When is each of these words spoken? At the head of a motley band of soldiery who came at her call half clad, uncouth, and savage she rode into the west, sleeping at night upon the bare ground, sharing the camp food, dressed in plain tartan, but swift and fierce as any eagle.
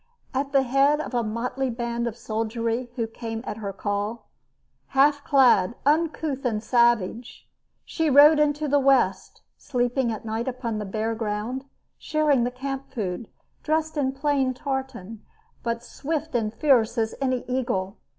At 0.33 0.51
the 0.51 0.63
head 0.63 0.99
of 0.99 1.13
a 1.13 1.21
motley 1.21 1.69
band 1.69 2.07
of 2.07 2.17
soldiery 2.17 2.89
who 2.95 3.05
came 3.05 3.43
at 3.45 3.57
her 3.57 3.71
call 3.71 4.29
half 4.87 5.23
clad, 5.23 5.75
uncouth, 5.85 6.43
and 6.43 6.63
savage 6.63 7.47
she 7.85 8.09
rode 8.09 8.39
into 8.39 8.67
the 8.67 8.79
west, 8.79 9.43
sleeping 9.59 10.11
at 10.11 10.25
night 10.25 10.47
upon 10.47 10.79
the 10.79 10.85
bare 10.85 11.13
ground, 11.13 11.65
sharing 11.99 12.45
the 12.45 12.49
camp 12.49 12.91
food, 12.91 13.27
dressed 13.61 13.95
in 13.95 14.11
plain 14.11 14.55
tartan, 14.55 15.23
but 15.61 15.83
swift 15.83 16.33
and 16.33 16.55
fierce 16.55 16.97
as 16.97 17.13
any 17.21 17.45
eagle. 17.47 17.97